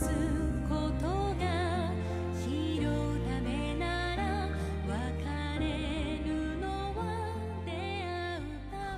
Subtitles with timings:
[0.00, 0.81] myself.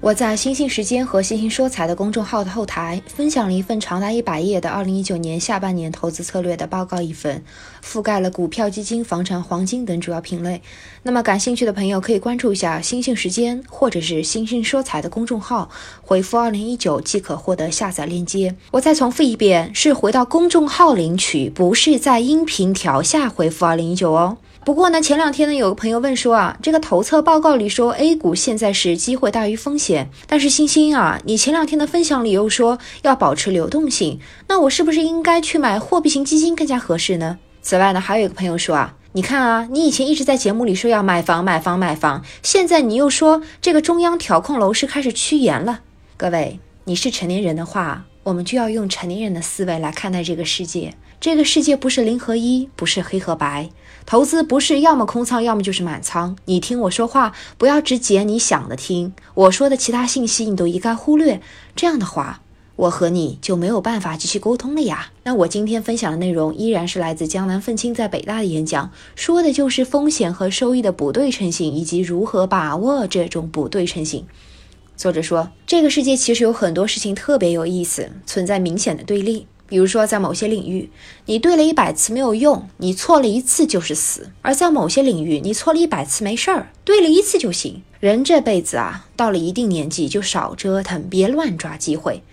[0.00, 7.42] 我在星星时间和星星说财的公众号的后台分享了一份长达一百页的2019年下半年投资策略的报告一份，
[7.84, 10.62] 覆盖了股票、基金、房产、黄金等主要品类。
[11.02, 15.68] 那么感兴趣的朋友可以关注一下星星时间或者是星星说财的公众号，
[16.00, 18.54] 回复2019即可获得下载链接。
[18.70, 24.36] 我再重复一遍，是回到公众号领取，不是在音频条下回复2019哦。
[24.64, 37.38] 不过呢，前两天呢，有个朋友问说啊，这个投测报告里说 A 股现在是机会大于风险，但是星星啊，你前两天的分享里又说要保持流动性，那我是不是应该去买货币型基金更加合适呢？
[37.62, 45.80] 此外呢，还有一个朋友说啊，你看啊，你以前一直在节目里说要买房、买房、买房，现在你又说这个中央调控楼市开始趋严了。
[46.18, 50.94] 各位，你是成年人的话，我们就要用成年人的思维来看待这个世界。
[51.18, 53.70] 这个世界不是零和一，不是黑和白。
[54.04, 56.36] 投资不是要么空仓，要么就是满仓。
[56.44, 61.40] 你听我说话，不要只捡你想的听，我说的其他信息你都一概忽略。
[61.74, 62.42] 这样的话，
[62.76, 65.10] 我和你就没有办法继续沟通了呀。
[65.24, 74.26] 那我今天分享的内容依然是来自江南愤青在北大的演讲，说的就是风险和收益的不对称性，以及如何把握这种不对称性。
[74.98, 79.46] 作者说，这个世界其实有很多事情特别有意思，存在明显的对立。
[79.68, 80.90] 比如说，在某些领域，
[81.26, 87.80] 你对了一百次没有用，你错了一次就是死；而在某些领域，你错了一百次没事儿，对了一次就行。
[88.00, 92.24] 人这辈子啊，到了一定年纪就少折腾，别乱抓机会。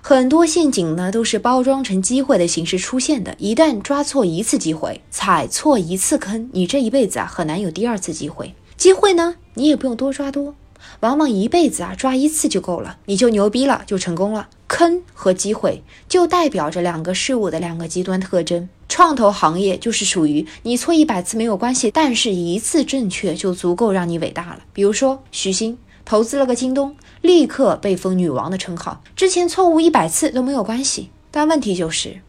[0.00, 3.34] 很多陷阱呢，都是包装成机会的形式出现的。
[3.38, 8.54] 一旦抓错一次机会，踩错一次坑，你这一辈子啊，很难有第二次机会。
[8.78, 10.54] 机会呢，你也不用多抓多。
[11.00, 14.48] 往往一辈子啊抓一次就够了，你就牛逼了，就成功了。
[14.68, 18.68] 坑和机会就代表着两个事物的两个极端特征。
[18.88, 24.60] 创投行业就是属于你错一百次没有关系，但是一次正确就足够让你伟大了。
[24.72, 29.02] 比如说许昕投资了个京东，立刻被封女王的称号。
[29.14, 32.20] 之前错误一百次都没有关系，但问题就是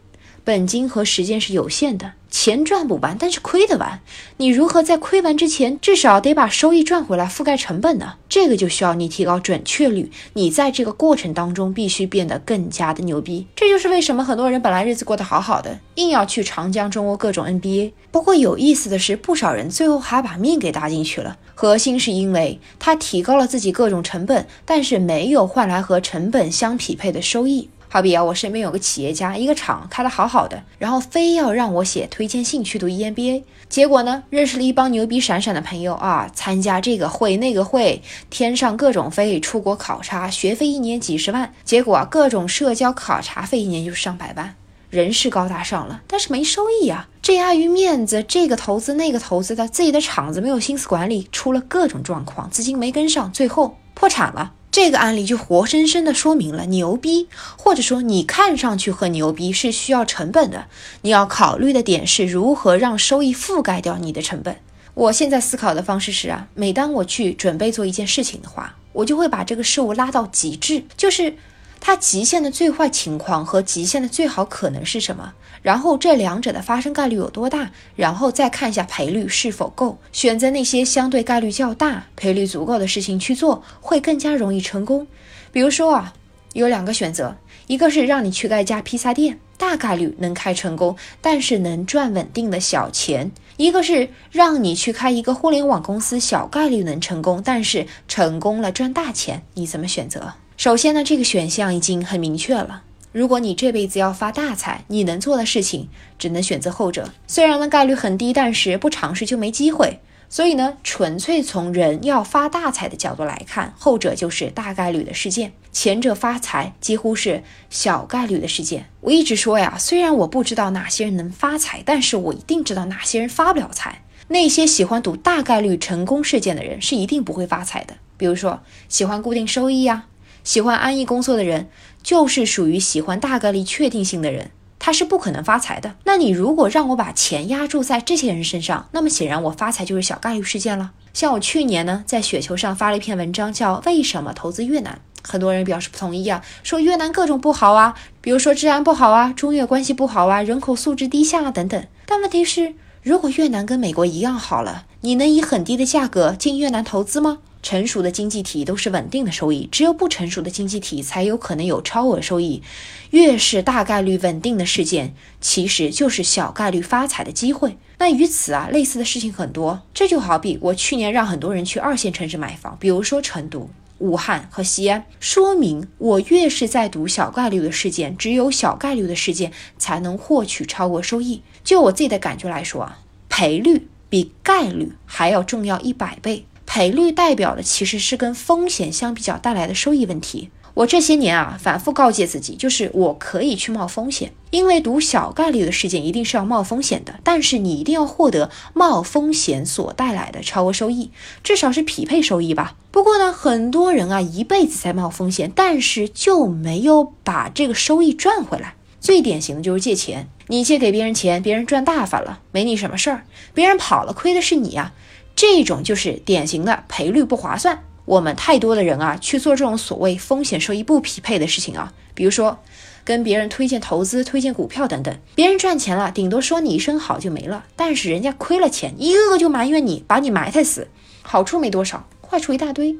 [0.48, 2.12] 本金和时间是有限的。
[2.30, 4.00] 钱赚不完，但是亏得完。
[4.38, 8.14] 你如何在亏完之前，至少得把收益赚回来，覆盖成本呢？
[8.30, 10.10] 这个就需要你提高准确率。
[10.32, 13.46] 你在这个过程当中必须变得更加的牛逼。
[13.54, 17.92] 这就是为什么很多人本来日子过得好好的，硬要去长江中国各种 NBA。
[18.10, 21.36] 不过有意思的是，不少人最后还把命给搭进去了。
[21.54, 27.68] 核心是因为他提高了自己各种成本，但是没有换来和成本相匹配的收益。
[27.90, 44.54] 好比啊，我身边有个企业家，一个厂开的好好的，然后非要让我写推荐信去读 EMBA，结果呢，认识了一帮牛逼闪闪的朋友啊，参加这个会那个会，天上各种飞，出国考察，学费一年几十万，结果啊，各种社交考察费一年就是上百万，
[44.90, 54.52] 人是高大上了，但是没收益呀，这碍于面子，这个投资那个投资的，自己的厂子没有心思管理，出了各种状况，资金没跟上，最后破产了。
[54.70, 60.66] 这个案例就活生生的说明了牛逼，或者说你看上去很牛逼是需要成本的。
[61.02, 64.56] 你要考虑的点是如何让收益覆盖掉你的成本。
[64.94, 71.34] 我现在思考的方式是啊，每当我去准备做一件事情的话，我就会把这个事物拉到极致，就是
[71.80, 85.06] 它极限的最坏情况和极限的最好可能是什么，然后这两者的发生概率有多大，然后再看一下赔率是否够，选择那些相对概率较大、赔率足够的事情去做，会更加容易成功。
[85.50, 86.12] 比如说啊，
[86.52, 99.42] 有两个选择，一个是让你去开一家披萨店，大概率能开成功，但是能赚稳定的小钱；一个是让你去开一个互联网公司，小概率能成功，但是成功了赚大钱。
[99.54, 100.34] 你怎么选择？
[100.58, 102.82] 首先呢，这个选项已经很明确了。
[103.12, 105.88] 如果你这辈子要发大财，你能做的事情
[106.18, 107.12] 只能选择后者。
[107.28, 110.00] 虽然呢概率很低，但是不尝试就没机会。
[110.28, 118.86] 所以呢，纯粹从人要发大财的角度来看，后者就是大概率的事件，前者发财几乎是小概率的事件。
[119.02, 124.02] 我一直说呀，虽然我不知道哪些人能发财，但是我一定知道哪些人发不了财。
[124.26, 127.94] 那些喜欢赌大概率成功事件的人是一定不会发财的。
[128.16, 130.06] 比如说，喜欢固定收益呀。
[130.48, 131.68] 喜欢安逸工作的人，
[132.02, 135.96] 就是属于喜欢大概率确定性的人，他是不可能发财的。
[136.04, 140.92] 那你如果让我把钱压注在这些人身上，那么显然我发财就是小概率事件了。
[141.12, 144.98] 像我去年呢，在雪球上发了一篇文章，叫《为什么投资越南》，
[145.30, 151.86] 很多人表示不同意啊，说越南各种不好啊，比如说治安不好啊，中越关系不好啊，人口素质低下啊等等。
[152.06, 152.72] 但问题是，
[153.02, 157.40] 如果越南跟美国一样好了，你能以很低的价格进越南投资吗？
[157.62, 162.62] 成熟的经济体都是稳定的收益，只有不成熟的经济体才有可能有超额收益。
[163.10, 167.76] 越是大概率稳定的事件，其实就是小概率发财的机会。
[167.98, 173.68] 那与此啊类似的事情很多，这就好比我去年让很多人去二线城市买房，比如说成都。
[173.98, 181.42] 武汉和西安，说明我越是在赌小概率的事件，只有小概率的事件才能获取超额收益。
[181.64, 186.46] 就我自己的感觉来说啊，赔率比概率还要重要一百倍。
[186.68, 190.50] 赔率代表的其实是跟风险相比较带来的收益问题。
[190.74, 197.18] 我这些年啊，反复告诫自己，就是我可以去冒风险，因为赌小概率的事件一定是要冒风险的。
[197.24, 201.10] 但是你一定要获得冒风险所带来的超额收益，
[201.42, 202.76] 至少是匹配收益吧。
[202.92, 208.74] 不过呢，很多人啊一辈子在冒风险，但是就没有把这个收益赚回来。
[209.00, 213.22] 最典型的就是借钱，你借给别人钱，别人赚大发了，没你什么事儿；
[213.54, 214.92] 别人跑了，亏的是你啊。
[215.40, 217.84] 这种就是典型的赔率不划算。
[218.06, 222.58] 我们太多的人啊，去做这种所谓风险收益不匹配的事情啊，比如说
[223.04, 230.88] 跟别人推荐投资、推荐股票等等，别人赚钱了，顶多说你一声好就没了，但是人家亏了钱，一个个就埋怨你，把你埋汰死，
[231.22, 232.96] 好处没多少，坏处一大堆，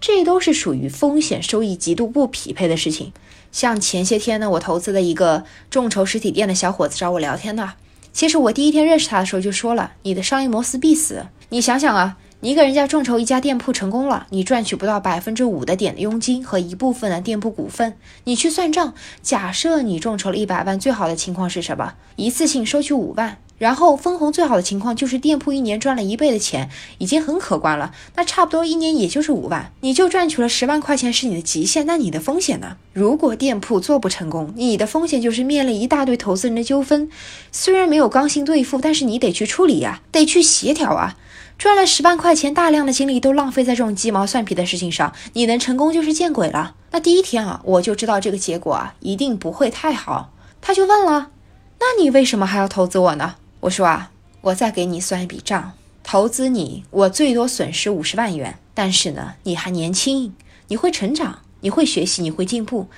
[0.00, 3.12] 这都是属于风险收益极度不匹配的事情。
[3.50, 7.74] 像前些天呢，我投资的一个众筹实体店的小伙子找我聊天呢，
[8.14, 12.16] 其实我第一天认识他的时候就说了，你的商业模式必死，你想想啊。
[12.40, 17.94] 你给人家众筹一家店铺成功了，你赚取不到百分之五的点的佣金和一部分的店铺股份。
[18.24, 21.92] 你去算账，假设你众筹了一百万，最好的情况是什么？
[22.16, 26.68] 一次性收取五万，然后分红最好的情况就是店铺一年赚了一倍的钱，
[26.98, 27.92] 已经很可观了。
[28.16, 31.86] 那差不多一年也就是五万，你就赚取了十万块钱是你的极限。
[31.86, 32.76] 那你的风险呢？
[32.92, 37.08] 如果店铺做不成功，你的风险就是面临一大堆投资人的纠纷，
[37.52, 41.16] 虽然没有刚性兑付，但是你得去处理呀，得去协调啊。
[41.62, 46.74] 赚了十万块钱，大量的精力都浪费在这种鸡毛蒜皮的事情上，你能成功就是见鬼了。
[46.90, 50.32] 那第一天啊，我就知道这个结果啊，一定不会太好。
[50.60, 51.30] 他就问了，
[51.78, 53.36] 那你为什么还要投资我呢？
[53.60, 54.10] 我说啊，
[54.40, 58.58] 我再给你算一笔账，投资你，我最多损失五十万元。
[58.74, 60.34] 但是呢，你还年轻，
[60.66, 62.88] 你会成长，你会学习，你会进步，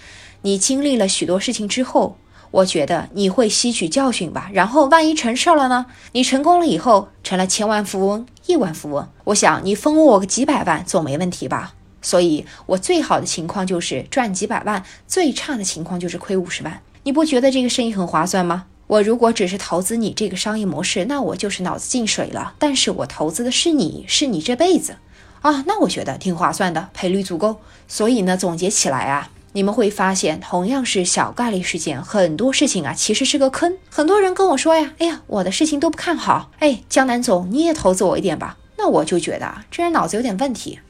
[0.40, 2.16] 你经历了许多事情之后。
[2.54, 5.86] 我觉得你会吸取教训吧，然后万一成事儿了呢？
[6.12, 11.74] 你成功了以后成了千万富翁、亿万富翁，我想你分我个几百万总没问题吧？
[12.00, 16.80] 所以，我最好的情况就是赚几百万，最差的情况就是亏五十万。
[17.02, 18.66] 你不觉得这个生意很划算吗？
[18.86, 22.54] 我如果只是投资你这个商业模式，那我就是脑子进水了。
[22.60, 24.98] 但是我投资的是你，是你这辈子
[25.40, 27.56] 啊，那我觉得挺划算的，赔率足够。
[27.88, 29.30] 所以呢，总结起来啊。
[29.56, 33.78] 你们会发现，同样是小概率事件，很多事情啊，其实是个坑。
[33.88, 36.50] 很多人跟我说呀，哎呀，我的事情都不看好。
[36.58, 38.56] 哎，江南总，你也投资我一点吧。
[38.76, 40.80] 那我就觉得，这人脑子有点问题。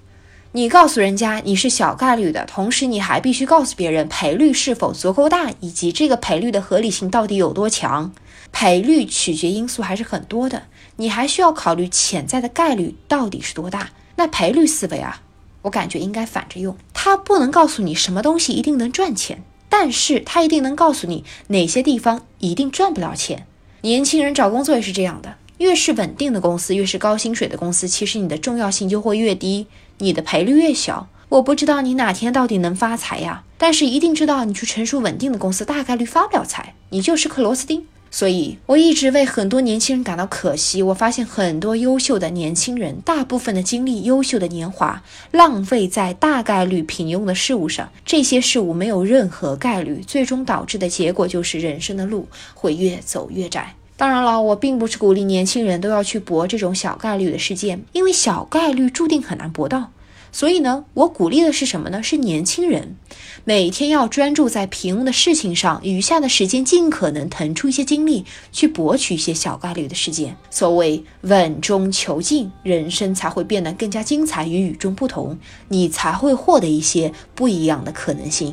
[0.53, 8.15] 你告诉人家你是小概率的，同时你还必须告诉别人赔率是否足够大，以及这个赔率的合理性到底有多强。
[8.51, 10.63] 赔率取决因素还是很多的，
[10.97, 13.91] 你还需要考虑潜在的概率到底是多大。
[14.17, 15.21] 那赔率思维啊。
[15.63, 23.47] 我感觉应该反着用，它不能告诉你什么东西一定能赚钱，但是它一定能告诉你哪些地方一定赚不了钱。
[23.83, 29.67] 年轻人找工作也是这样的，越是稳定的公司，越是高薪水的公司，其实你的重要性就会越低，
[29.99, 31.09] 你的赔率越小。
[31.29, 37.87] 我不知道你哪天到底能发财呀，但是一定知道你去成熟稳定的公司，大概率发不了财，你就是颗螺丝钉。
[38.17, 40.81] 所以，我一直为很多年轻人感到可惜。
[40.85, 45.03] 我发现很多优秀的年轻人，大部分的精力、优秀的年华，
[45.33, 47.91] 浪费在大概率平庸的事物上。
[48.05, 53.75] 这些事物没有任何概率，最终导致的结果就是人生的路会越走越窄。
[53.97, 59.91] 当然了，我并不是鼓励年轻人都要去搏这种小概率的事件，因为小概率注定很难搏到。
[60.35, 62.03] 所以呢，我鼓励的是什么呢？
[62.03, 62.97] 是年轻人
[63.45, 70.37] 每天要专注在平庸的事情上，余下的时间尽可能腾出一些精力去博取一些小概率的事件。
[70.51, 75.39] 所谓稳中求进，人生才会变得更加精彩与与众不同，
[75.69, 78.53] 你才会获得一些不一样的可能性。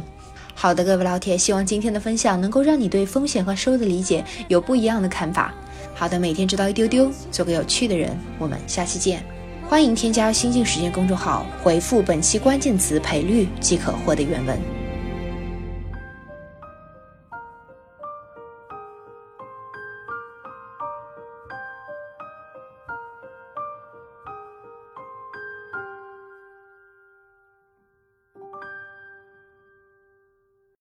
[0.54, 5.52] 好的，各位老铁，希望今天的分享能够让你对风险和收益的理解有不一样的看法。
[5.96, 8.16] 好的，每天知道一丢丢，做个有趣的人。
[8.38, 9.41] 我们下期见。
[9.72, 14.60] 欢迎添加“新晋时间”公众号，回复本期关键词“赔率”即可获得原文。